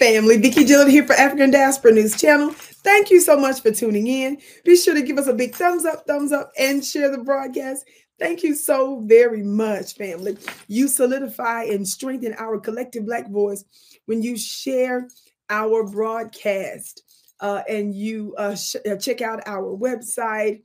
family. 0.00 0.38
Vicki 0.38 0.64
Dillard 0.64 0.88
here 0.88 1.06
for 1.06 1.12
African 1.12 1.50
Diaspora 1.50 1.92
News 1.92 2.18
Channel. 2.18 2.52
Thank 2.52 3.10
you 3.10 3.20
so 3.20 3.36
much 3.36 3.60
for 3.60 3.70
tuning 3.70 4.06
in. 4.06 4.38
Be 4.64 4.74
sure 4.74 4.94
to 4.94 5.02
give 5.02 5.18
us 5.18 5.26
a 5.26 5.34
big 5.34 5.54
thumbs 5.54 5.84
up, 5.84 6.06
thumbs 6.06 6.32
up, 6.32 6.50
and 6.58 6.82
share 6.82 7.10
the 7.10 7.22
broadcast. 7.22 7.84
Thank 8.18 8.42
you 8.42 8.54
so 8.54 9.00
very 9.00 9.42
much, 9.42 9.96
family. 9.96 10.38
You 10.68 10.88
solidify 10.88 11.64
and 11.64 11.86
strengthen 11.86 12.32
our 12.38 12.58
collective 12.58 13.04
Black 13.04 13.28
voice 13.28 13.62
when 14.06 14.22
you 14.22 14.38
share 14.38 15.06
our 15.50 15.86
broadcast 15.86 17.02
uh, 17.40 17.62
and 17.68 17.94
you 17.94 18.34
uh, 18.38 18.54
sh- 18.54 18.76
uh, 18.90 18.96
check 18.96 19.20
out 19.20 19.42
our 19.46 19.76
website 19.76 20.62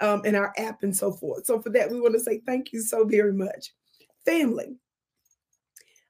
um, 0.00 0.22
and 0.24 0.34
our 0.34 0.54
app 0.56 0.82
and 0.82 0.96
so 0.96 1.12
forth. 1.12 1.44
So, 1.44 1.60
for 1.60 1.68
that, 1.70 1.90
we 1.90 2.00
want 2.00 2.14
to 2.14 2.20
say 2.20 2.40
thank 2.46 2.72
you 2.72 2.80
so 2.80 3.04
very 3.04 3.34
much. 3.34 3.74
Family, 4.24 4.76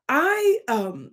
I, 0.08 0.58
um, 0.68 1.10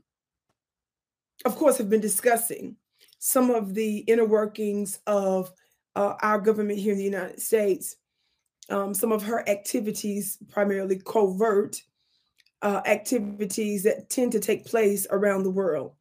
of 1.43 1.55
course, 1.55 1.77
have 1.77 1.89
been 1.89 2.02
discussing 2.02 2.77
some 3.19 3.50
of 3.50 3.73
the 3.73 4.00
inner 4.00 4.25
workings 4.25 5.00
of 5.07 5.51
uh, 5.96 6.14
our 6.21 6.39
government 6.39 6.79
here 6.79 6.91
in 6.91 6.97
the 6.97 7.04
United 7.04 7.41
States, 7.41 7.96
um, 8.69 8.93
some 8.93 9.11
of 9.11 9.23
her 9.23 9.47
activities, 9.50 10.37
primarily 10.50 11.01
covert 11.04 11.82
uh, 12.61 12.82
activities 12.86 13.83
that 13.83 14.10
tend 14.10 14.32
to 14.32 14.39
take 14.39 14.65
place 14.65 15.05
around 15.11 15.43
the 15.43 15.51
world. 15.51 15.93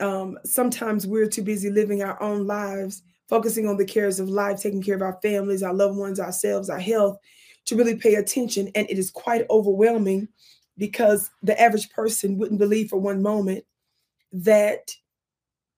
Um, 0.00 0.38
sometimes 0.44 1.06
we're 1.06 1.28
too 1.28 1.42
busy 1.42 1.70
living 1.70 2.02
our 2.02 2.20
own 2.22 2.46
lives, 2.46 3.02
focusing 3.28 3.66
on 3.66 3.76
the 3.76 3.84
cares 3.84 4.20
of 4.20 4.28
life, 4.28 4.60
taking 4.60 4.82
care 4.82 4.94
of 4.94 5.02
our 5.02 5.18
families, 5.22 5.62
our 5.62 5.74
loved 5.74 5.96
ones, 5.96 6.20
ourselves, 6.20 6.70
our 6.70 6.78
health, 6.78 7.18
to 7.66 7.76
really 7.76 7.96
pay 7.96 8.14
attention. 8.14 8.70
And 8.74 8.88
it 8.88 8.98
is 8.98 9.10
quite 9.10 9.46
overwhelming 9.50 10.28
because 10.76 11.30
the 11.42 11.60
average 11.60 11.90
person 11.90 12.38
wouldn't 12.38 12.60
believe 12.60 12.90
for 12.90 12.98
one 12.98 13.20
moment 13.20 13.64
that 14.32 14.90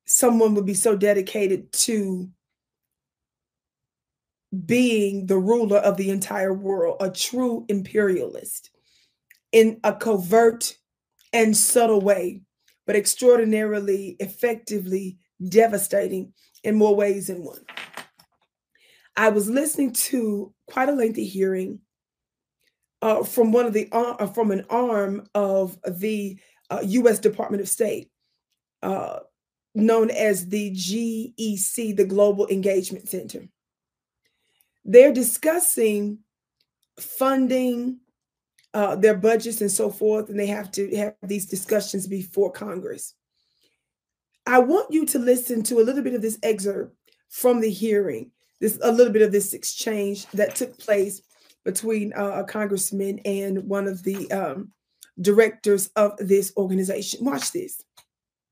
someone 0.07 0.55
would 0.55 0.67
be 0.67 0.75
so 0.75 0.97
dedicated 0.97 1.73
to 1.73 2.29
being 4.67 5.27
the 5.27 5.39
ruler 5.39 5.79
of 5.79 5.97
the 5.97 6.11
entire 6.11 6.53
world, 6.53 6.97
a 7.01 7.11
true 7.11 7.65
imperialist 7.69 8.71
in 9.53 9.79
a 9.85 9.95
covert 9.95 10.77
and 11.33 11.57
subtle 11.57 12.01
way, 12.01 12.43
but 12.87 12.97
extraordinarily 12.97 14.17
effectively 14.19 15.19
devastating 15.49 16.33
in 16.65 16.75
more 16.75 16.95
ways 16.95 17.29
than 17.29 17.45
one. 17.45 17.65
I 19.17 19.29
was 19.29 19.49
listening 19.49 19.93
to 19.93 20.53
quite 20.67 20.89
a 20.89 20.93
lengthy 20.93 21.27
hearing 21.27 21.81
uh, 23.03 23.23
from 23.23 23.53
one 23.53 23.67
of 23.67 23.73
the 23.73 23.89
uh, 23.93 24.27
from 24.27 24.51
an 24.51 24.65
arm 24.69 25.27
of 25.35 25.79
the 25.87 26.39
uh, 26.69 26.81
U.S. 26.83 27.19
Department 27.19 27.61
of 27.61 27.69
State, 27.69 28.11
uh, 28.83 29.21
known 29.75 30.11
as 30.11 30.49
the 30.49 30.71
GEC, 30.73 31.97
the 31.97 32.05
Global 32.05 32.47
Engagement 32.49 33.09
Center. 33.09 33.49
They're 34.85 35.13
discussing 35.13 36.19
funding 36.99 38.01
uh, 38.73 38.97
their 38.97 39.17
budgets 39.17 39.61
and 39.61 39.71
so 39.71 39.91
forth, 39.91 40.29
and 40.29 40.39
they 40.39 40.47
have 40.47 40.71
to 40.73 40.97
have 40.97 41.15
these 41.23 41.47
discussions 41.47 42.07
before 42.07 42.53
Congress. 42.53 43.15
I 44.47 44.59
want 44.59 44.93
you 44.93 45.07
to 45.07 45.19
listen 45.19 45.63
to 45.65 45.81
a 45.81 45.83
little 45.83 46.03
bit 46.03 46.15
of 46.15 46.23
this 46.23 46.39
excerpt 46.43 46.97
from 47.29 47.61
the 47.61 47.71
hearing, 47.71 48.31
this 48.61 48.79
a 48.83 48.93
little 48.93 49.13
bit 49.13 49.23
of 49.23 49.33
this 49.33 49.53
exchange 49.55 50.27
that 50.29 50.55
took 50.55 50.79
place 50.79 51.23
between 51.65 52.13
uh, 52.15 52.43
a 52.43 52.45
congressman 52.45 53.21
and 53.25 53.69
one 53.69 53.87
of 53.87 54.03
the 54.03 54.31
um, 54.33 54.73
directors 55.21 55.91
of 55.97 56.17
this 56.19 56.53
organization. 56.57 57.25
Watch 57.25 57.53
this. 57.53 57.83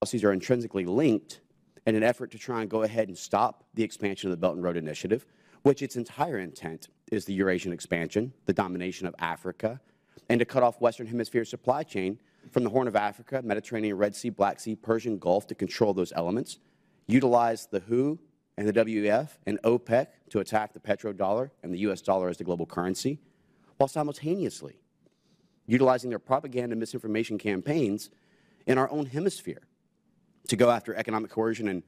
Policies 0.00 0.22
are 0.22 0.32
intrinsically 0.32 0.84
linked 0.84 1.40
in 1.84 1.96
an 1.96 2.04
effort 2.04 2.30
to 2.30 2.38
try 2.38 2.60
and 2.60 2.70
go 2.70 2.84
ahead 2.84 3.08
and 3.08 3.18
stop 3.18 3.64
the 3.74 3.82
expansion 3.82 4.28
of 4.28 4.30
the 4.30 4.36
Belt 4.36 4.54
and 4.54 4.62
Road 4.62 4.76
Initiative, 4.76 5.26
which 5.62 5.82
its 5.82 5.96
entire 5.96 6.38
intent 6.38 6.88
is 7.10 7.24
the 7.24 7.34
Eurasian 7.34 7.72
expansion, 7.72 8.32
the 8.46 8.52
domination 8.52 9.08
of 9.08 9.14
Africa, 9.18 9.80
and 10.28 10.38
to 10.38 10.44
cut 10.44 10.62
off 10.62 10.80
Western 10.80 11.08
Hemisphere 11.08 11.44
supply 11.44 11.82
chain 11.82 12.20
from 12.52 12.62
the 12.62 12.70
Horn 12.70 12.86
of 12.86 12.94
Africa, 12.94 13.42
Mediterranean, 13.42 13.96
Red 13.96 14.14
Sea, 14.14 14.30
Black 14.30 14.60
Sea, 14.60 14.76
Persian 14.76 15.18
Gulf 15.18 15.48
to 15.48 15.56
control 15.56 15.92
those 15.92 16.12
elements, 16.14 16.60
utilize 17.08 17.66
the 17.66 17.80
WHO 17.80 18.20
and 18.56 18.68
the 18.68 18.72
WEF 18.72 19.30
and 19.46 19.60
OPEC 19.62 20.06
to 20.30 20.38
attack 20.38 20.74
the 20.74 20.80
petrodollar 20.80 21.50
and 21.64 21.74
the 21.74 21.78
U.S. 21.78 22.02
dollar 22.02 22.28
as 22.28 22.36
the 22.36 22.44
global 22.44 22.66
currency, 22.66 23.18
while 23.78 23.88
simultaneously 23.88 24.78
utilizing 25.66 26.08
their 26.08 26.20
propaganda 26.20 26.74
and 26.74 26.80
misinformation 26.80 27.36
campaigns 27.36 28.10
in 28.64 28.78
our 28.78 28.88
own 28.92 29.06
hemisphere 29.06 29.62
to 30.48 30.56
go 30.56 30.70
after 30.70 30.94
economic 30.94 31.30
coercion 31.30 31.68
and 31.68 31.82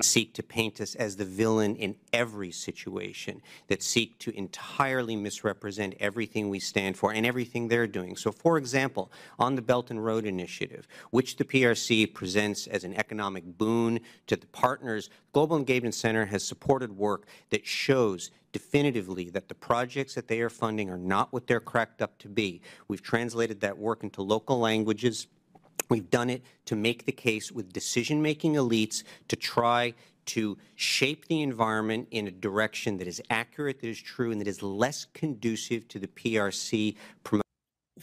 seek 0.00 0.34
to 0.34 0.42
paint 0.42 0.80
us 0.80 0.96
as 0.96 1.14
the 1.14 1.24
villain 1.24 1.76
in 1.76 1.94
every 2.12 2.50
situation, 2.50 3.40
that 3.68 3.84
seek 3.84 4.18
to 4.18 4.36
entirely 4.36 5.14
misrepresent 5.14 5.94
everything 6.00 6.48
we 6.48 6.58
stand 6.58 6.96
for 6.96 7.12
and 7.12 7.24
everything 7.24 7.68
they're 7.68 7.86
doing. 7.86 8.16
So, 8.16 8.32
for 8.32 8.58
example, 8.58 9.12
on 9.38 9.54
the 9.54 9.62
Belt 9.62 9.90
and 9.90 10.04
Road 10.04 10.24
Initiative, 10.24 10.88
which 11.10 11.36
the 11.36 11.44
PRC 11.44 12.12
presents 12.12 12.66
as 12.66 12.82
an 12.82 12.94
economic 12.94 13.44
boon 13.58 14.00
to 14.26 14.34
the 14.34 14.46
partners, 14.48 15.08
Global 15.32 15.56
Engagement 15.56 15.94
Center 15.94 16.24
has 16.26 16.42
supported 16.42 16.96
work 16.96 17.26
that 17.50 17.64
shows 17.64 18.32
definitively 18.52 19.30
that 19.30 19.48
the 19.48 19.54
projects 19.54 20.14
that 20.14 20.26
they 20.26 20.40
are 20.40 20.50
funding 20.50 20.90
are 20.90 20.98
not 20.98 21.32
what 21.32 21.46
they're 21.46 21.60
cracked 21.60 22.02
up 22.02 22.18
to 22.18 22.28
be. 22.28 22.60
We've 22.88 23.02
translated 23.02 23.60
that 23.60 23.78
work 23.78 24.02
into 24.02 24.22
local 24.22 24.58
languages 24.58 25.28
We've 25.88 26.10
done 26.10 26.30
it 26.30 26.42
to 26.66 26.76
make 26.76 27.06
the 27.06 27.12
case 27.12 27.52
with 27.52 27.72
decision-making 27.72 28.54
elites 28.54 29.04
to 29.28 29.36
try 29.36 29.94
to 30.26 30.58
shape 30.74 31.26
the 31.28 31.42
environment 31.42 32.08
in 32.10 32.26
a 32.26 32.30
direction 32.30 32.96
that 32.98 33.06
is 33.06 33.22
accurate, 33.30 33.80
that 33.80 33.88
is 33.88 34.00
true, 34.00 34.32
and 34.32 34.40
that 34.40 34.48
is 34.48 34.62
less 34.62 35.06
conducive 35.14 35.86
to 35.88 35.98
the 35.98 36.08
PRC. 36.08 36.96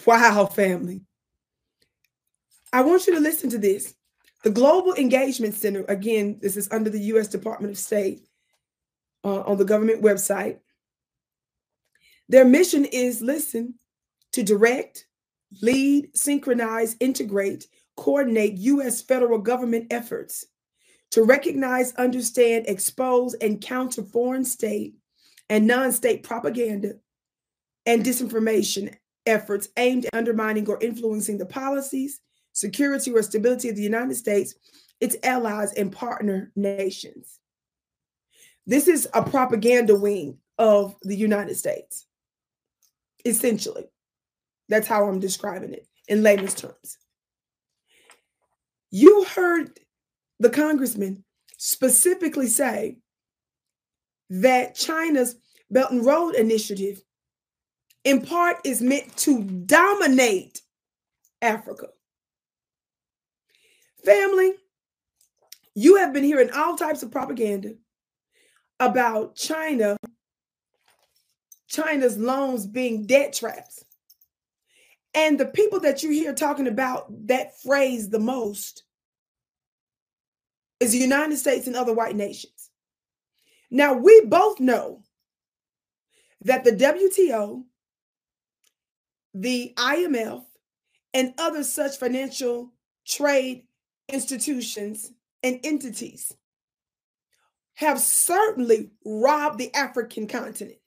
Wow, 0.06 0.46
family. 0.46 1.02
I 2.72 2.82
want 2.82 3.06
you 3.06 3.14
to 3.16 3.20
listen 3.20 3.50
to 3.52 3.58
this. 3.58 3.96
The 4.44 4.50
Global 4.50 4.94
Engagement 4.96 5.54
Center, 5.54 5.86
again, 5.88 6.40
this 6.42 6.58
is 6.58 6.70
under 6.72 6.90
the 6.90 7.00
U.S. 7.00 7.28
Department 7.28 7.72
of 7.72 7.78
State 7.78 8.28
uh, 9.24 9.42
on 9.42 9.58
the 9.58 9.66
government 9.66 10.02
website. 10.02 10.60
Their 12.30 12.46
mission 12.46 12.86
is 12.86 13.22
listen, 13.22 13.76
to 14.32 14.44
direct, 14.44 15.06
lead, 15.62 16.16
synchronize, 16.16 16.96
integrate, 17.00 17.68
coordinate 17.96 18.58
U.S. 18.58 19.02
federal 19.02 19.40
government 19.40 19.88
efforts 19.92 20.46
to 21.12 21.24
recognize, 21.24 21.94
understand, 21.94 22.66
expose, 22.68 23.36
and 23.36 23.62
counter 23.62 24.04
foreign 24.04 24.46
state 24.46 24.96
and 25.50 25.68
non 25.68 25.92
state 25.92 26.24
propaganda 26.24 26.94
and 27.86 28.04
disinformation 28.04 28.94
efforts 29.26 29.70
aimed 29.78 30.06
at 30.06 30.16
undermining 30.16 30.68
or 30.68 30.80
influencing 30.82 31.38
the 31.38 31.46
policies, 31.46 32.20
security, 32.54 33.12
or 33.12 33.22
stability 33.22 33.70
of 33.70 33.76
the 33.76 33.84
United 33.84 34.16
States, 34.16 34.56
its 35.00 35.16
allies, 35.24 35.74
and 35.74 35.92
partner 35.92 36.52
nations. 36.56 37.40
This 38.66 38.88
is 38.88 39.08
a 39.14 39.22
propaganda 39.22 39.96
wing 39.96 40.38
of 40.58 40.96
the 41.02 41.16
United 41.16 41.56
States, 41.56 42.06
essentially. 43.26 43.86
That's 44.70 44.88
how 44.88 45.06
I'm 45.06 45.20
describing 45.20 45.74
it 45.74 45.88
in 46.08 46.24
layman's 46.24 46.56
terms. 46.56 46.98
You 48.92 49.26
heard 49.26 49.80
the 50.40 50.50
congressman 50.50 51.24
specifically 51.58 52.48
say 52.48 52.98
that 54.30 54.76
China's 54.76 55.36
Belt 55.70 55.92
and 55.92 56.06
Road 56.06 56.36
Initiative, 56.36 57.02
in 58.04 58.22
part, 58.22 58.58
is 58.64 58.82
meant 58.82 59.16
to 59.18 59.44
dominate 59.44 60.62
Africa. 61.42 61.88
Family, 64.06 64.54
you 65.76 65.96
have 65.96 66.14
been 66.14 66.24
hearing 66.24 66.52
all 66.52 66.76
types 66.76 67.04
of 67.04 67.12
propaganda 67.12 67.76
about 68.80 69.36
China, 69.36 69.98
China's 71.68 72.18
loans 72.18 72.68
being 72.68 73.06
debt 73.06 73.34
traps. 73.34 73.84
And 75.14 75.40
the 75.40 75.46
people 75.46 75.80
that 75.82 76.02
you 76.02 76.10
hear 76.12 76.34
talking 76.34 76.68
about 76.68 77.06
that 77.28 77.60
phrase 77.62 78.10
the 78.10 78.20
most 78.20 78.84
is 80.80 80.92
the 80.92 80.98
United 80.98 81.38
States 81.38 81.68
and 81.68 81.76
other 81.76 81.94
white 81.94 82.16
nations. 82.16 82.70
Now, 83.70 83.94
we 83.94 84.22
both 84.26 84.60
know 84.60 85.04
that 86.42 86.64
the 86.64 86.72
WTO, 86.72 87.64
the 89.34 89.74
IMF, 89.78 90.44
and 91.14 91.34
other 91.38 91.64
such 91.64 91.98
financial 91.98 92.72
trade 93.06 93.64
institutions 94.10 95.12
and 95.42 95.60
entities 95.64 96.34
have 97.76 98.00
certainly 98.00 98.92
robbed 99.06 99.58
the 99.58 99.74
African 99.74 100.28
continent. 100.28 100.78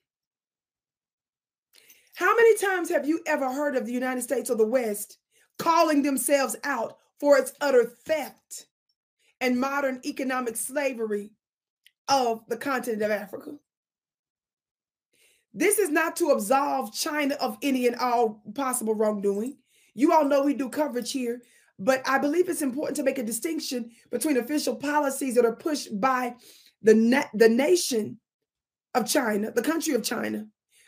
How 2.16 2.34
many 2.34 2.56
times 2.56 2.90
have 2.90 3.06
you 3.06 3.20
ever 3.26 3.52
heard 3.52 3.76
of 3.76 3.86
the 3.86 3.92
United 3.92 4.22
States 4.22 4.50
or 4.50 4.56
the 4.56 4.66
West 4.66 5.18
calling 5.58 6.02
themselves 6.02 6.56
out 6.64 6.98
for 7.20 7.38
its 7.38 7.52
utter 7.60 7.84
theft 7.84 8.66
and 9.40 9.60
modern 9.60 10.00
economic 10.04 10.56
slavery 10.56 11.30
of 12.08 12.42
the 12.48 12.56
continent 12.56 13.02
of 13.02 13.10
Africa. 13.10 13.52
This 15.52 15.78
is 15.78 15.90
not 15.90 16.16
to 16.16 16.30
absolve 16.30 16.92
China 16.94 17.34
of 17.36 17.56
any 17.62 17.86
and 17.86 17.96
all 17.96 18.42
possible 18.54 18.94
wrongdoing. 18.94 19.56
You 19.94 20.12
all 20.12 20.24
know 20.24 20.42
we 20.42 20.54
do 20.54 20.68
coverage 20.68 21.12
here, 21.12 21.42
but 21.78 22.06
I 22.06 22.18
believe 22.18 22.48
it's 22.48 22.62
important 22.62 22.96
to 22.96 23.02
make 23.02 23.18
a 23.18 23.22
distinction 23.22 23.90
between 24.10 24.36
official 24.36 24.76
policies 24.76 25.34
that 25.34 25.46
are 25.46 25.56
pushed 25.56 25.98
by 25.98 26.34
the, 26.82 26.94
na- 26.94 27.24
the 27.32 27.48
nation 27.48 28.20
of 28.94 29.08
China, 29.08 29.50
the 29.50 29.62
country 29.62 29.94
of 29.94 30.02
China, 30.02 30.46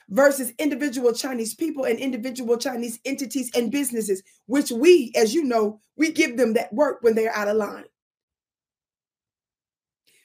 versus 0.09 0.53
individual 0.59 1.13
Chinese 1.13 1.55
people 1.55 1.85
and 1.85 1.99
individual 1.99 2.57
Chinese 2.57 2.99
entities 3.05 3.51
and 3.55 3.71
businesses, 3.71 4.23
which 4.47 4.71
we, 4.71 5.13
as 5.15 5.35
you 5.35 5.45
know, 5.45 5.81
we 5.97 6.11
give 6.13 6.37
them 6.37 6.55
that 6.55 6.73
work 6.73 6.99
when 7.03 7.15
they're 7.15 7.35
out 7.35 7.49
of 7.49 7.57
line. 7.57 7.85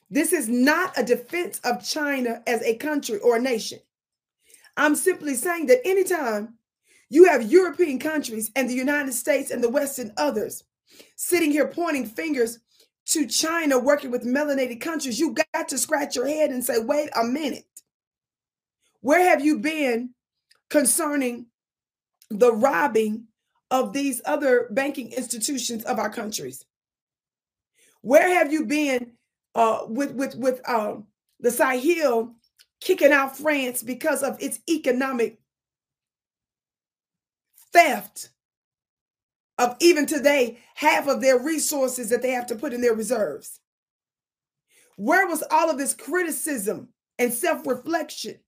This 0.09 0.31
is 0.31 0.47
not 0.47 0.97
a 0.97 1.03
defense 1.03 1.59
of 1.63 1.83
China 1.83 2.44
as 2.45 2.62
a 2.62 2.75
country 2.75 3.19
or 3.19 3.38
a 3.38 3.41
nation. 3.41 3.80
I'm 4.77 4.95
simply 4.95 5.35
saying 5.35 5.68
that 5.68 5.86
anytime 5.86 6.56
you 7.09 7.25
have 7.25 7.51
European 7.51 8.00
countries 8.00 8.51
and 8.56 8.69
the 8.69 8.75
United 8.75 9.13
States 9.13 9.51
and 9.51 9.63
the 9.63 9.69
West 9.69 10.00
and 10.00 10.13
others 10.18 10.63
sitting 11.15 11.51
here 11.51 11.68
pointing 11.68 12.06
fingers 12.06 12.59
to 13.06 13.27
China 13.27 13.77
working 13.77 14.12
with 14.12 14.24
melanated 14.24 14.81
countries, 14.81 15.19
you 15.19 15.36
got 15.53 15.68
to 15.69 15.77
scratch 15.77 16.15
your 16.15 16.27
head 16.27 16.51
and 16.51 16.63
say, 16.63 16.79
wait 16.79 17.09
a 17.19 17.24
minute. 17.24 17.65
Where 19.03 19.29
have 19.29 19.44
you 19.44 19.59
been 19.59 20.11
concerning 20.69 21.47
the 22.29 22.53
robbing 22.53 23.25
of 23.69 23.91
these 23.91 24.21
other 24.23 24.69
banking 24.71 25.11
institutions 25.11 25.83
of 25.83 26.00
our 26.00 26.09
countries? 26.09 26.63
Where 28.00 28.29
have 28.33 28.53
you 28.53 28.65
been 28.65 29.11
uh, 29.55 29.81
with 29.89 30.13
with 30.13 30.35
with 30.35 30.61
um, 30.69 31.07
the 31.41 31.51
Sahel 31.51 32.33
kicking 32.79 33.11
out 33.11 33.35
France 33.35 33.83
because 33.83 34.23
of 34.23 34.41
its 34.41 34.59
economic 34.69 35.38
theft 37.73 38.29
of 39.57 39.75
even 39.81 40.05
today 40.05 40.59
half 40.75 41.09
of 41.09 41.19
their 41.19 41.39
resources 41.39 42.09
that 42.09 42.21
they 42.21 42.31
have 42.31 42.47
to 42.47 42.55
put 42.55 42.71
in 42.71 42.79
their 42.79 42.95
reserves? 42.95 43.59
Where 44.95 45.27
was 45.27 45.44
all 45.51 45.69
of 45.69 45.77
this 45.77 45.94
criticism 45.94 46.88
and 47.19 47.33
self 47.33 47.67
reflection? 47.67 48.39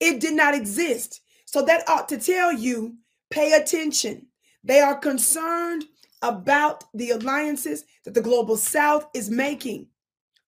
It 0.00 0.20
did 0.20 0.34
not 0.34 0.54
exist. 0.54 1.22
So 1.46 1.62
that 1.62 1.88
ought 1.88 2.08
to 2.10 2.18
tell 2.18 2.52
you 2.52 2.96
pay 3.30 3.52
attention. 3.52 4.26
They 4.64 4.80
are 4.80 4.98
concerned 4.98 5.84
about 6.22 6.84
the 6.94 7.10
alliances 7.10 7.84
that 8.04 8.14
the 8.14 8.20
global 8.20 8.56
south 8.56 9.06
is 9.14 9.30
making 9.30 9.88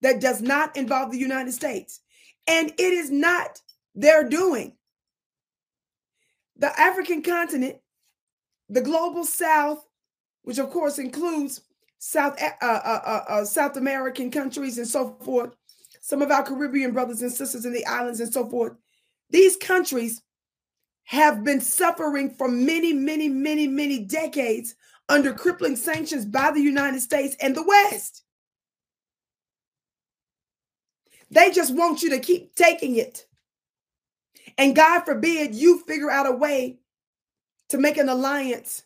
that 0.02 0.20
does 0.20 0.40
not 0.40 0.76
involve 0.76 1.10
the 1.10 1.18
United 1.18 1.52
States. 1.52 2.00
And 2.46 2.70
it 2.70 2.92
is 2.92 3.10
not 3.10 3.60
their 3.94 4.28
doing. 4.28 4.74
The 6.56 6.78
African 6.78 7.22
continent, 7.22 7.76
the 8.68 8.80
global 8.80 9.24
south, 9.24 9.84
which 10.42 10.58
of 10.58 10.70
course 10.70 10.98
includes 10.98 11.60
South 11.98 12.40
uh, 12.40 12.50
uh, 12.62 12.80
uh, 12.84 13.24
uh, 13.28 13.44
South 13.44 13.76
American 13.76 14.30
countries 14.30 14.78
and 14.78 14.86
so 14.86 15.16
forth, 15.24 15.54
some 16.00 16.22
of 16.22 16.30
our 16.30 16.44
Caribbean 16.44 16.92
brothers 16.92 17.22
and 17.22 17.32
sisters 17.32 17.64
in 17.64 17.72
the 17.72 17.84
islands 17.86 18.20
and 18.20 18.32
so 18.32 18.48
forth, 18.48 18.74
these 19.30 19.56
countries 19.56 20.22
have 21.04 21.42
been 21.42 21.60
suffering 21.60 22.30
for 22.30 22.48
many, 22.48 22.92
many, 22.92 23.28
many, 23.28 23.66
many 23.66 24.04
decades 24.04 24.74
under 25.08 25.32
crippling 25.32 25.76
sanctions 25.76 26.26
by 26.26 26.50
the 26.50 26.60
United 26.60 27.00
States 27.00 27.34
and 27.40 27.56
the 27.56 27.62
West. 27.62 28.24
They 31.30 31.50
just 31.50 31.74
want 31.74 32.02
you 32.02 32.10
to 32.10 32.18
keep 32.18 32.54
taking 32.54 32.96
it. 32.96 33.26
And 34.56 34.76
God 34.76 35.04
forbid 35.04 35.54
you 35.54 35.80
figure 35.80 36.10
out 36.10 36.26
a 36.26 36.32
way 36.32 36.78
to 37.68 37.78
make 37.78 37.96
an 37.96 38.08
alliance 38.08 38.82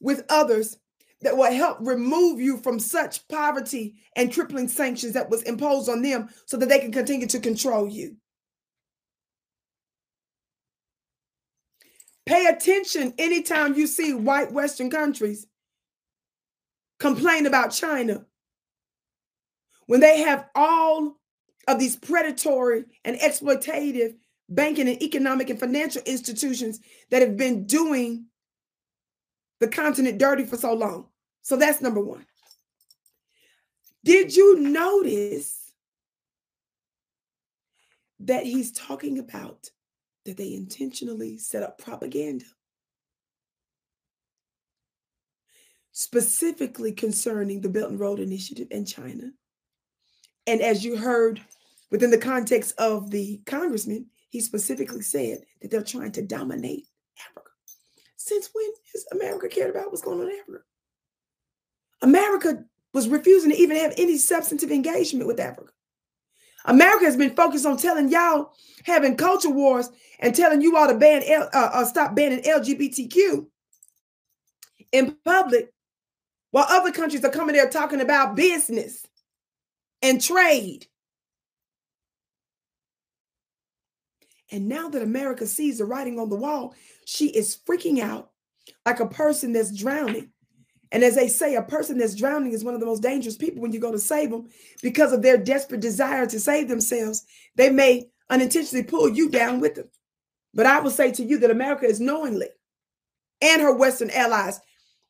with 0.00 0.24
others 0.28 0.78
that 1.20 1.36
will 1.36 1.52
help 1.52 1.78
remove 1.80 2.40
you 2.40 2.58
from 2.58 2.78
such 2.78 3.26
poverty 3.28 3.96
and 4.16 4.32
crippling 4.32 4.68
sanctions 4.68 5.14
that 5.14 5.28
was 5.28 5.42
imposed 5.42 5.88
on 5.88 6.02
them 6.02 6.28
so 6.46 6.56
that 6.56 6.68
they 6.68 6.78
can 6.78 6.92
continue 6.92 7.26
to 7.26 7.40
control 7.40 7.88
you. 7.88 8.16
Pay 12.28 12.44
attention 12.44 13.14
anytime 13.16 13.72
you 13.72 13.86
see 13.86 14.12
white 14.12 14.52
Western 14.52 14.90
countries 14.90 15.46
complain 16.98 17.46
about 17.46 17.70
China 17.70 18.26
when 19.86 20.00
they 20.00 20.20
have 20.20 20.44
all 20.54 21.16
of 21.66 21.78
these 21.78 21.96
predatory 21.96 22.84
and 23.02 23.16
exploitative 23.16 24.14
banking 24.46 24.88
and 24.88 25.02
economic 25.02 25.48
and 25.48 25.58
financial 25.58 26.02
institutions 26.04 26.80
that 27.10 27.22
have 27.22 27.38
been 27.38 27.64
doing 27.64 28.26
the 29.60 29.68
continent 29.68 30.18
dirty 30.18 30.44
for 30.44 30.58
so 30.58 30.74
long. 30.74 31.06
So 31.40 31.56
that's 31.56 31.80
number 31.80 32.00
one. 32.02 32.26
Did 34.04 34.36
you 34.36 34.60
notice 34.60 35.72
that 38.20 38.44
he's 38.44 38.70
talking 38.72 39.18
about 39.18 39.70
that 40.28 40.36
they 40.36 40.54
intentionally 40.54 41.38
set 41.38 41.62
up 41.62 41.78
propaganda 41.78 42.44
specifically 45.98 46.92
concerning 46.92 47.60
the 47.60 47.68
Belt 47.68 47.90
and 47.90 47.98
Road 47.98 48.20
Initiative 48.20 48.68
in 48.70 48.84
China. 48.84 49.32
And 50.46 50.60
as 50.62 50.84
you 50.84 50.96
heard 50.96 51.40
within 51.90 52.12
the 52.12 52.18
context 52.18 52.72
of 52.78 53.10
the 53.10 53.40
congressman, 53.46 54.06
he 54.28 54.40
specifically 54.40 55.02
said 55.02 55.38
that 55.60 55.72
they're 55.72 55.82
trying 55.82 56.12
to 56.12 56.22
dominate 56.22 56.86
Africa. 57.28 57.50
Since 58.14 58.50
when 58.52 58.70
has 58.92 59.06
America 59.10 59.48
cared 59.48 59.70
about 59.70 59.90
what's 59.90 60.02
going 60.02 60.20
on 60.20 60.30
in 60.30 60.38
Africa? 60.38 60.64
America 62.02 62.64
was 62.94 63.08
refusing 63.08 63.50
to 63.50 63.56
even 63.56 63.76
have 63.76 63.94
any 63.96 64.18
substantive 64.18 64.70
engagement 64.70 65.26
with 65.26 65.40
Africa. 65.40 65.72
America 66.68 67.06
has 67.06 67.16
been 67.16 67.34
focused 67.34 67.66
on 67.66 67.78
telling 67.78 68.10
y'all 68.10 68.52
having 68.84 69.16
culture 69.16 69.50
wars 69.50 69.88
and 70.20 70.34
telling 70.34 70.60
you 70.60 70.76
all 70.76 70.86
to 70.86 70.94
ban 70.94 71.22
L, 71.26 71.48
uh, 71.52 71.70
uh, 71.72 71.84
stop 71.84 72.14
banning 72.14 72.42
LGBTQ 72.42 73.46
in 74.92 75.16
public, 75.24 75.72
while 76.50 76.66
other 76.68 76.92
countries 76.92 77.24
are 77.24 77.30
coming 77.30 77.56
there 77.56 77.68
talking 77.68 78.00
about 78.00 78.36
business 78.36 79.06
and 80.02 80.22
trade. 80.22 80.86
And 84.50 84.68
now 84.68 84.88
that 84.88 85.02
America 85.02 85.46
sees 85.46 85.78
the 85.78 85.84
writing 85.84 86.18
on 86.18 86.30
the 86.30 86.36
wall, 86.36 86.74
she 87.04 87.28
is 87.28 87.58
freaking 87.66 87.98
out 87.98 88.30
like 88.84 89.00
a 89.00 89.06
person 89.06 89.52
that's 89.52 89.74
drowning. 89.74 90.30
And 90.90 91.04
as 91.04 91.14
they 91.14 91.28
say, 91.28 91.54
a 91.54 91.62
person 91.62 91.98
that's 91.98 92.14
drowning 92.14 92.52
is 92.52 92.64
one 92.64 92.74
of 92.74 92.80
the 92.80 92.86
most 92.86 93.02
dangerous 93.02 93.36
people 93.36 93.60
when 93.60 93.72
you 93.72 93.80
go 93.80 93.92
to 93.92 93.98
save 93.98 94.30
them 94.30 94.48
because 94.82 95.12
of 95.12 95.22
their 95.22 95.36
desperate 95.36 95.80
desire 95.80 96.26
to 96.26 96.40
save 96.40 96.68
themselves. 96.68 97.24
They 97.56 97.70
may 97.70 98.08
unintentionally 98.30 98.84
pull 98.84 99.08
you 99.08 99.28
down 99.28 99.60
with 99.60 99.74
them. 99.74 99.90
But 100.54 100.66
I 100.66 100.80
will 100.80 100.90
say 100.90 101.12
to 101.12 101.22
you 101.22 101.38
that 101.38 101.50
America 101.50 101.84
is 101.84 102.00
knowingly 102.00 102.48
and 103.40 103.62
her 103.62 103.72
Western 103.72 104.10
allies 104.10 104.60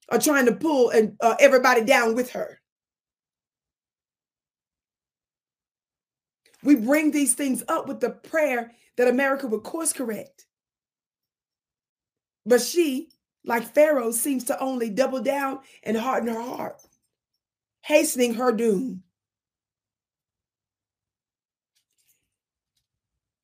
are 0.09 0.19
trying 0.19 0.47
to 0.47 0.55
pull 0.55 0.91
and 0.91 1.17
uh, 1.21 1.37
everybody 1.39 1.85
down 1.85 2.15
with 2.15 2.31
her. 2.31 2.61
We 6.63 6.75
bring 6.75 7.13
these 7.13 7.35
things 7.35 7.63
up 7.69 7.87
with 7.87 8.01
the 8.01 8.11
prayer 8.11 8.73
that 8.97 9.09
America 9.09 9.47
would 9.47 9.63
course 9.63 9.93
correct. 9.93 10.47
But 12.45 12.61
she 12.61 13.11
like 13.45 13.75
Pharaoh, 13.75 14.11
seems 14.11 14.45
to 14.45 14.61
only 14.61 14.91
double 14.91 15.23
down 15.23 15.61
and 15.83 15.97
harden 15.97 16.33
her 16.33 16.41
heart, 16.41 16.77
hastening 17.83 18.35
her 18.35 18.53
doom. 18.53 19.03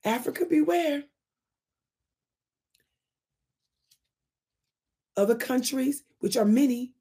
Africa, 0.04 0.44
beware. 0.44 1.04
Other 5.16 5.36
countries, 5.36 6.02
which 6.18 6.36
are 6.36 6.44
many, 6.44 6.92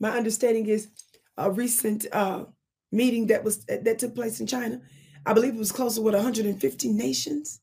my 0.00 0.10
understanding 0.10 0.66
is 0.66 0.88
a 1.36 1.50
recent 1.50 2.06
uh, 2.12 2.44
meeting 2.90 3.26
that 3.28 3.44
was 3.44 3.64
that 3.66 3.98
took 3.98 4.14
place 4.14 4.40
in 4.40 4.46
China. 4.46 4.80
I 5.26 5.34
believe 5.34 5.54
it 5.54 5.58
was 5.58 5.70
close 5.72 5.96
to 5.96 6.00
what 6.00 6.14
150 6.14 6.92
nations 6.92 7.60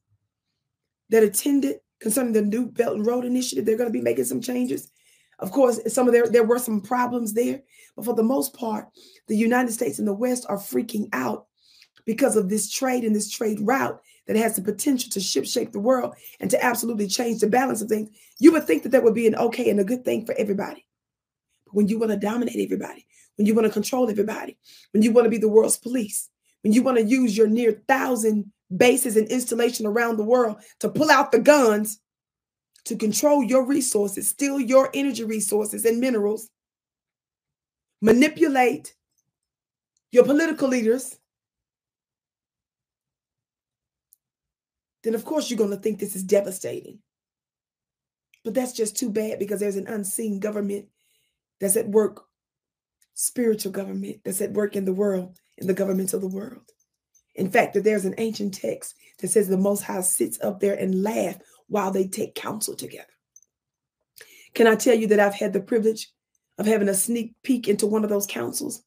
that 1.10 1.24
attended 1.24 1.78
concerning 2.00 2.34
the 2.34 2.42
new 2.42 2.68
Belt 2.68 2.96
and 2.96 3.06
Road 3.06 3.26
Initiative. 3.26 3.66
They're 3.66 3.78
going 3.78 3.90
to 3.90 3.98
be 3.98 4.02
making 4.02 4.26
some 4.26 4.42
changes. 4.42 4.92
Of 5.40 5.52
course, 5.52 5.80
some 5.94 6.08
of 6.08 6.14
there 6.14 6.28
there 6.28 6.44
were 6.44 6.60
some 6.60 6.82
problems 6.82 7.34
there, 7.34 7.62
but 7.96 8.06
for 8.06 8.16
the 8.16 8.24
most 8.24 8.56
part, 8.56 8.88
the 9.28 9.38
United 9.38 9.72
States 9.72 10.00
and 10.00 10.08
the 10.08 10.14
West 10.14 10.46
are 10.50 10.58
freaking 10.58 11.10
out 11.14 11.46
because 12.06 12.36
of 12.36 12.50
this 12.50 12.72
trade 12.72 13.04
and 13.04 13.16
this 13.16 13.30
trade 13.30 13.60
route 13.62 14.02
that 14.26 14.36
has 14.36 14.56
the 14.56 14.62
potential 14.62 15.10
to 15.12 15.20
ship 15.20 15.46
shape 15.46 15.72
the 15.72 15.80
world 15.80 16.16
and 16.40 16.50
to 16.50 16.64
absolutely 16.64 17.08
change 17.08 17.40
the 17.40 17.48
balance 17.48 17.82
of 17.82 17.90
things. 17.90 18.10
You 18.40 18.52
would 18.54 18.66
think 18.66 18.84
that 18.84 18.90
that 18.94 19.04
would 19.04 19.14
be 19.14 19.28
an 19.28 19.36
okay 19.36 19.70
and 19.70 19.80
a 19.80 19.84
good 19.84 20.04
thing 20.04 20.26
for 20.26 20.34
everybody. 20.38 20.86
But 21.66 21.76
when 21.76 21.88
you 21.88 22.00
want 22.00 22.12
to 22.12 22.18
dominate 22.18 22.60
everybody, 22.60 23.06
when 23.36 23.46
you 23.46 23.54
want 23.54 23.68
to 23.68 23.74
control 23.74 24.10
everybody, 24.10 24.58
when 24.92 25.04
you 25.04 25.12
want 25.12 25.26
to 25.26 25.30
be 25.30 25.38
the 25.38 25.48
world's 25.48 25.78
police, 25.78 26.30
when 26.62 26.74
you 26.74 26.82
want 26.82 26.98
to 26.98 27.04
use 27.04 27.38
your 27.38 27.48
near 27.48 27.84
thousand 27.88 28.52
bases 28.76 29.16
and 29.16 29.28
installation 29.30 29.86
around 29.86 30.18
the 30.18 30.24
world 30.24 30.58
to 30.80 30.90
pull 30.90 31.10
out 31.10 31.32
the 31.32 31.40
guns 31.40 32.00
to 32.86 32.96
control 32.96 33.44
your 33.44 33.66
resources, 33.66 34.30
steal 34.30 34.60
your 34.60 34.90
energy 34.94 35.24
resources 35.24 35.86
and 35.86 36.00
minerals, 36.00 36.50
manipulate 38.02 38.94
your 40.12 40.24
political 40.24 40.68
leaders, 40.68 41.18
then 45.04 45.16
of 45.16 45.26
course 45.26 45.50
you're 45.50 45.58
going 45.58 45.72
to 45.72 45.78
think 45.78 46.00
this 46.00 46.16
is 46.16 46.24
devastating. 46.24 47.00
But 48.44 48.54
that's 48.54 48.74
just 48.74 48.96
too 48.96 49.10
bad 49.10 49.40
because 49.40 49.60
there's 49.60 49.76
an 49.76 49.88
unseen 49.88 50.40
government 50.40 50.86
that's 51.60 51.76
at 51.76 51.90
work, 51.90 52.26
spiritual 53.14 53.72
government 53.72 54.22
that's 54.24 54.42
at 54.42 54.54
work 54.54 54.76
in 54.76 54.86
the 54.86 54.94
world, 54.94 55.38
in 55.58 55.68
the 55.68 55.74
governments 55.74 56.14
of 56.14 56.22
the 56.22 56.28
world. 56.28 56.72
In 57.38 57.50
fact, 57.50 57.76
that 57.76 57.84
there's 57.84 58.06
an 58.06 58.16
ancient 58.18 58.56
text 58.56 58.96
that 59.20 59.30
says 59.30 59.48
the 59.48 59.58
Most 59.58 59.84
High 59.84 60.02
sits 60.02 60.40
up 60.42 60.60
there 60.60 60.74
and 60.74 61.04
laugh 61.04 61.38
while 61.68 61.92
they 61.92 62.08
take 62.08 62.36
counsel 62.36 62.76
together. 62.76 63.06
Can 64.54 64.68
I 64.68 64.76
tell 64.76 64.96
you 64.96 65.08
that 65.08 65.20
I've 65.20 65.36
had 65.36 65.54
the 65.54 65.62
privilege 65.62 66.12
of 66.58 66.66
having 66.66 66.90
a 66.90 66.94
sneak 66.94 67.36
peek 67.44 67.68
into 67.68 67.86
one 67.86 68.04
of 68.04 68.10
those 68.10 68.26
councils? 68.26 68.84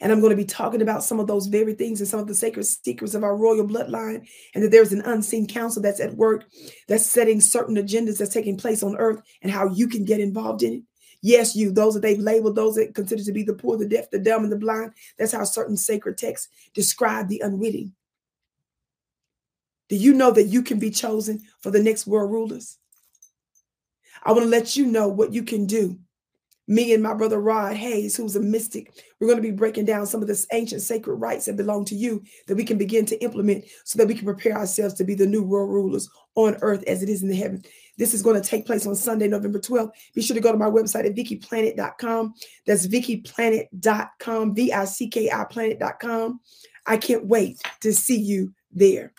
And 0.00 0.12
I'm 0.12 0.20
going 0.20 0.30
to 0.30 0.36
be 0.36 0.44
talking 0.44 0.82
about 0.82 1.04
some 1.04 1.18
of 1.18 1.26
those 1.26 1.46
very 1.46 1.74
things 1.74 2.00
and 2.00 2.08
some 2.08 2.20
of 2.20 2.26
the 2.26 2.34
sacred 2.34 2.64
secrets 2.64 3.14
of 3.14 3.24
our 3.24 3.36
royal 3.36 3.66
bloodline. 3.66 4.26
And 4.54 4.62
that 4.62 4.70
there's 4.70 4.92
an 4.92 5.02
unseen 5.02 5.46
council 5.46 5.82
that's 5.82 6.00
at 6.00 6.16
work 6.16 6.44
that's 6.88 7.06
setting 7.06 7.40
certain 7.40 7.76
agendas 7.76 8.18
that's 8.18 8.34
taking 8.34 8.56
place 8.56 8.82
on 8.82 8.96
earth 8.96 9.22
and 9.42 9.50
how 9.50 9.68
you 9.68 9.88
can 9.88 10.04
get 10.04 10.20
involved 10.20 10.62
in 10.62 10.74
it. 10.74 10.82
Yes, 11.24 11.56
you, 11.56 11.72
those 11.72 11.94
that 11.94 12.00
they've 12.00 12.18
labeled, 12.18 12.54
those 12.54 12.74
that 12.74 12.94
consider 12.94 13.24
to 13.24 13.32
be 13.32 13.42
the 13.42 13.54
poor, 13.54 13.78
the 13.78 13.88
deaf, 13.88 14.10
the 14.10 14.18
dumb, 14.18 14.42
and 14.42 14.52
the 14.52 14.58
blind. 14.58 14.92
That's 15.18 15.32
how 15.32 15.44
certain 15.44 15.74
sacred 15.74 16.18
texts 16.18 16.48
describe 16.74 17.28
the 17.28 17.40
unwitting. 17.40 17.94
Do 19.88 19.96
you 19.96 20.12
know 20.12 20.30
that 20.32 20.48
you 20.48 20.62
can 20.62 20.78
be 20.78 20.90
chosen 20.90 21.40
for 21.60 21.70
the 21.70 21.82
next 21.82 22.06
world 22.06 22.30
rulers? 22.30 22.76
I 24.22 24.32
want 24.32 24.42
to 24.42 24.50
let 24.50 24.76
you 24.76 24.84
know 24.84 25.08
what 25.08 25.32
you 25.32 25.44
can 25.44 25.64
do 25.64 25.98
me 26.66 26.94
and 26.94 27.02
my 27.02 27.14
brother 27.14 27.40
Rod 27.40 27.76
Hayes, 27.76 28.16
who's 28.16 28.36
a 28.36 28.40
mystic, 28.40 28.90
we're 29.20 29.26
going 29.26 29.36
to 29.36 29.42
be 29.42 29.50
breaking 29.50 29.84
down 29.84 30.06
some 30.06 30.22
of 30.22 30.28
this 30.28 30.46
ancient 30.52 30.82
sacred 30.82 31.16
rites 31.16 31.44
that 31.44 31.56
belong 31.56 31.84
to 31.86 31.94
you 31.94 32.22
that 32.46 32.56
we 32.56 32.64
can 32.64 32.78
begin 32.78 33.04
to 33.06 33.22
implement 33.22 33.64
so 33.84 33.98
that 33.98 34.08
we 34.08 34.14
can 34.14 34.24
prepare 34.24 34.56
ourselves 34.56 34.94
to 34.94 35.04
be 35.04 35.14
the 35.14 35.26
new 35.26 35.42
world 35.42 35.70
rulers 35.70 36.08
on 36.36 36.56
earth 36.62 36.82
as 36.86 37.02
it 37.02 37.08
is 37.08 37.22
in 37.22 37.28
the 37.28 37.36
heaven. 37.36 37.62
This 37.96 38.14
is 38.14 38.22
going 38.22 38.40
to 38.40 38.48
take 38.48 38.66
place 38.66 38.86
on 38.86 38.94
Sunday, 38.94 39.28
November 39.28 39.58
12th. 39.58 39.90
Be 40.14 40.22
sure 40.22 40.34
to 40.34 40.40
go 40.40 40.52
to 40.52 40.58
my 40.58 40.70
website 40.70 41.06
at 41.06 41.14
vickiplanet.com. 41.14 42.34
That's 42.66 42.86
vickiplanet.com, 42.86 44.54
V 44.54 44.72
I 44.72 44.84
C 44.84 45.08
K 45.08 45.30
I 45.30 45.44
planet.com. 45.44 46.40
I 46.86 46.96
can't 46.96 47.26
wait 47.26 47.60
to 47.80 47.92
see 47.92 48.18
you 48.18 48.52
there. 48.72 49.12